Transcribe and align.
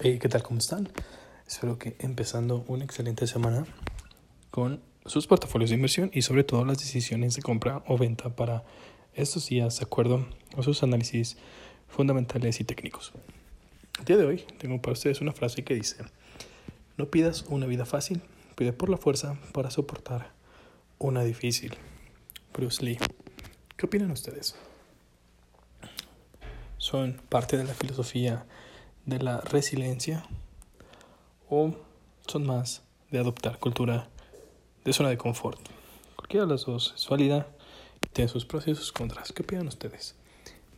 Hey, 0.00 0.20
¿Qué 0.20 0.28
tal? 0.28 0.44
¿Cómo 0.44 0.60
están? 0.60 0.88
Espero 1.44 1.76
que 1.76 1.96
empezando 1.98 2.64
una 2.68 2.84
excelente 2.84 3.26
semana 3.26 3.66
con 4.52 4.80
sus 5.04 5.26
portafolios 5.26 5.70
de 5.70 5.74
inversión 5.74 6.12
y 6.14 6.22
sobre 6.22 6.44
todo 6.44 6.64
las 6.64 6.78
decisiones 6.78 7.34
de 7.34 7.42
compra 7.42 7.82
o 7.88 7.98
venta 7.98 8.28
para 8.28 8.62
estos 9.14 9.48
días 9.48 9.80
de 9.80 9.86
acuerdo 9.86 10.24
a 10.56 10.62
sus 10.62 10.84
análisis 10.84 11.36
fundamentales 11.88 12.60
y 12.60 12.64
técnicos. 12.64 13.12
El 13.98 14.04
día 14.04 14.16
de 14.18 14.24
hoy 14.24 14.44
tengo 14.58 14.80
para 14.80 14.92
ustedes 14.92 15.20
una 15.20 15.32
frase 15.32 15.64
que 15.64 15.74
dice, 15.74 15.96
no 16.96 17.06
pidas 17.06 17.46
una 17.48 17.66
vida 17.66 17.84
fácil, 17.84 18.22
pide 18.54 18.72
por 18.72 18.90
la 18.90 18.98
fuerza 18.98 19.36
para 19.52 19.72
soportar 19.72 20.30
una 20.98 21.24
difícil. 21.24 21.74
Bruce 22.52 22.84
Lee. 22.84 22.98
¿Qué 23.76 23.86
opinan 23.86 24.12
ustedes? 24.12 24.54
¿Son 26.76 27.20
parte 27.28 27.56
de 27.56 27.64
la 27.64 27.74
filosofía 27.74 28.46
de 29.08 29.18
la 29.20 29.40
resiliencia 29.40 30.22
o 31.48 31.74
son 32.26 32.46
más 32.46 32.82
de 33.10 33.18
adoptar 33.18 33.58
cultura 33.58 34.08
de 34.84 34.92
zona 34.92 35.08
de 35.08 35.16
confort. 35.16 35.58
Cualquiera 36.14 36.44
de 36.44 36.52
las 36.52 36.66
dos 36.66 36.92
es 36.94 37.08
válida 37.08 37.46
tiene 38.12 38.28
sus 38.28 38.44
pros 38.44 38.68
y 38.68 38.74
sus 38.74 38.92
contras. 38.92 39.32
¿Qué 39.32 39.42
opinan 39.42 39.66
ustedes? 39.66 40.14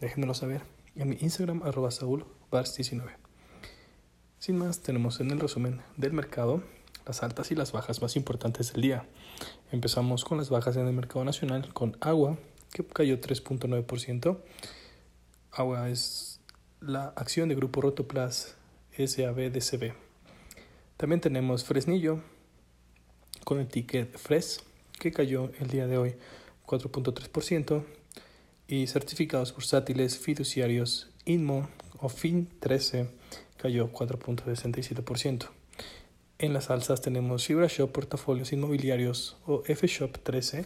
Déjenmelo 0.00 0.34
saber 0.34 0.62
en 0.94 1.08
mi 1.08 1.16
Instagram 1.20 1.62
arroba 1.62 1.88
saulbars19. 1.88 3.16
Sin 4.38 4.58
más, 4.58 4.80
tenemos 4.80 5.20
en 5.20 5.30
el 5.30 5.40
resumen 5.40 5.80
del 5.96 6.12
mercado 6.12 6.62
las 7.06 7.22
altas 7.22 7.50
y 7.50 7.54
las 7.54 7.72
bajas 7.72 8.02
más 8.02 8.14
importantes 8.14 8.72
del 8.74 8.82
día. 8.82 9.08
Empezamos 9.72 10.26
con 10.26 10.36
las 10.36 10.50
bajas 10.50 10.76
en 10.76 10.86
el 10.86 10.92
mercado 10.92 11.24
nacional 11.24 11.72
con 11.72 11.96
agua, 12.00 12.36
que 12.72 12.84
cayó 12.84 13.18
3.9%. 13.20 14.38
Agua 15.50 15.88
es 15.88 16.37
la 16.80 17.12
acción 17.16 17.48
de 17.48 17.54
Grupo 17.54 17.80
Rotoplas 17.80 18.56
SABDCB. 18.96 19.92
También 20.96 21.20
tenemos 21.20 21.64
Fresnillo 21.64 22.20
con 23.44 23.58
el 23.58 23.68
ticket 23.68 24.16
FRES 24.16 24.62
que 24.98 25.12
cayó 25.12 25.50
el 25.60 25.68
día 25.68 25.86
de 25.86 25.98
hoy 25.98 26.14
4.3% 26.66 27.84
y 28.68 28.86
certificados 28.86 29.54
bursátiles 29.54 30.18
fiduciarios 30.18 31.10
INMO 31.24 31.68
o 31.98 32.08
FIN13 32.08 33.08
cayó 33.56 33.92
4.67%. 33.92 35.48
En 36.38 36.52
las 36.52 36.70
alzas 36.70 37.00
tenemos 37.00 37.46
FibraShop 37.46 37.90
Portafolios 37.90 38.52
Inmobiliarios 38.52 39.36
o 39.46 39.62
FShop 39.64 40.18
13 40.18 40.64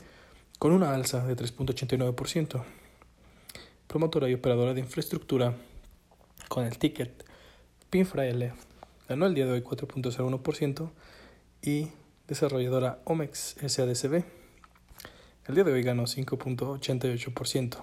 con 0.59 0.73
una 0.73 0.95
alza 0.95 1.27
de 1.27 1.37
3.89%. 1.37 2.65
Promotora 3.87 4.29
y 4.29 4.35
operadora 4.35 4.75
de 4.75 4.81
infraestructura 4.81 5.57
con 6.53 6.67
el 6.67 6.77
ticket 6.77 7.25
PinFraile 7.89 8.53
ganó 9.09 9.25
el 9.25 9.33
día 9.33 9.47
de 9.47 9.53
hoy 9.53 9.63
4.01% 9.63 10.91
y 11.63 11.89
desarrolladora 12.29 12.99
Omex 13.07 13.57
SADCB 13.67 14.23
el 15.47 15.55
día 15.55 15.65
de 15.65 15.73
hoy 15.73 15.83
ganó 15.83 16.03
5.88%. 16.03 17.83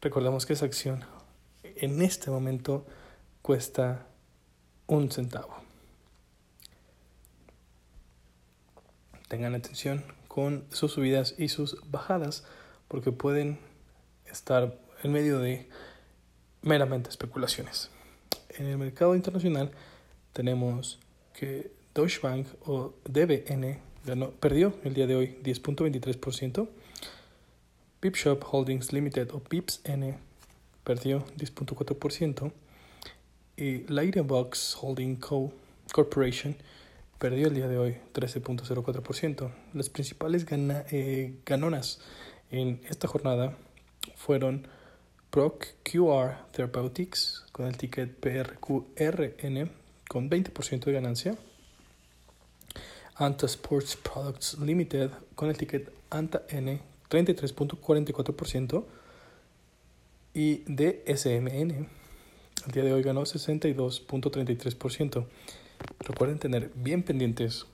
Recordamos 0.00 0.44
que 0.44 0.54
esa 0.54 0.64
acción 0.64 1.04
en 1.62 2.02
este 2.02 2.32
momento 2.32 2.84
cuesta 3.42 4.08
un 4.88 5.12
centavo. 5.12 5.54
Tengan 9.28 9.54
atención 9.54 10.04
con 10.26 10.64
sus 10.72 10.90
subidas 10.90 11.36
y 11.38 11.48
sus 11.48 11.76
bajadas 11.88 12.42
porque 12.88 13.12
pueden 13.12 13.60
estar 14.26 14.76
en 15.04 15.12
medio 15.12 15.38
de 15.38 15.68
meramente 16.62 17.08
especulaciones 17.08 17.88
en 18.60 18.66
el 18.66 18.76
mercado 18.76 19.14
internacional 19.16 19.70
tenemos 20.34 20.98
que 21.32 21.72
Deutsche 21.94 22.20
Bank 22.22 22.46
o 22.66 22.92
DBN 23.04 23.78
ganó, 24.04 24.32
perdió 24.32 24.74
el 24.84 24.92
día 24.92 25.06
de 25.06 25.16
hoy 25.16 25.38
10.23%. 25.42 26.68
Pipshop 28.00 28.44
Holdings 28.50 28.92
Limited 28.92 29.30
o 29.32 29.40
PIPS-N 29.40 30.18
perdió 30.84 31.24
10.4%. 31.38 32.52
Y 33.56 34.20
Box 34.22 34.76
Holding 34.80 35.16
Co. 35.16 35.52
Corporation 35.92 36.54
perdió 37.18 37.48
el 37.48 37.54
día 37.54 37.66
de 37.66 37.78
hoy 37.78 37.96
13.04%. 38.12 39.50
Las 39.72 39.88
principales 39.88 40.46
eh, 40.50 41.34
ganonas 41.46 42.00
en 42.50 42.80
esta 42.88 43.08
jornada 43.08 43.56
fueron 44.16 44.66
ProQR 45.30 46.36
Therapeutics 46.52 47.44
con 47.52 47.66
el 47.66 47.76
ticket 47.76 48.14
PRQRN 48.16 49.70
con 50.08 50.28
20% 50.28 50.84
de 50.84 50.92
ganancia. 50.92 51.36
Anta 53.14 53.46
Sports 53.46 53.96
Products 53.96 54.58
Limited 54.58 55.10
con 55.34 55.48
el 55.48 55.56
ticket 55.56 55.92
ANTA-N 56.10 56.80
33.44% 57.08 58.84
y 60.32 60.62
DSMN 60.66 61.88
el 62.66 62.72
día 62.72 62.84
de 62.84 62.92
hoy 62.92 63.02
ganó 63.02 63.22
62.33%. 63.22 65.24
Recuerden 66.00 66.38
tener 66.38 66.70
bien 66.74 67.02
pendientes 67.02 67.64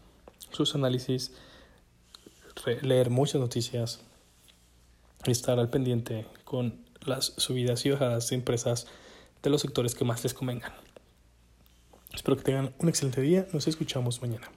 sus 0.52 0.76
análisis, 0.76 1.32
leer 2.82 3.10
muchas 3.10 3.40
noticias 3.40 4.00
estar 5.24 5.58
al 5.58 5.70
pendiente 5.70 6.24
con 6.44 6.85
las 7.06 7.34
subidas 7.36 7.84
y 7.86 7.90
bajadas 7.90 8.30
de 8.30 8.36
empresas 8.36 8.86
de 9.42 9.50
los 9.50 9.60
sectores 9.60 9.94
que 9.94 10.04
más 10.04 10.22
les 10.24 10.34
convengan. 10.34 10.72
Espero 12.12 12.36
que 12.36 12.44
tengan 12.44 12.74
un 12.78 12.88
excelente 12.88 13.20
día. 13.20 13.46
Nos 13.52 13.68
escuchamos 13.68 14.22
mañana. 14.22 14.50